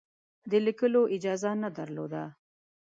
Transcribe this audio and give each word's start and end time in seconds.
د 0.51 0.53
لیکلو 0.65 1.01
اجازه 1.15 1.51
نه 1.63 1.69
درلوده. 1.77 2.23